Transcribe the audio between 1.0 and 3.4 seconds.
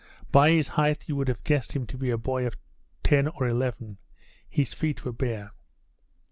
you would have guessed him to be a boy of ten